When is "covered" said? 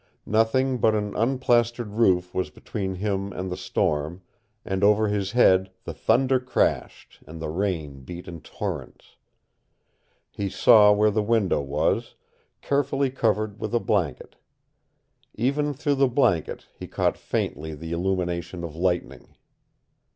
13.11-13.59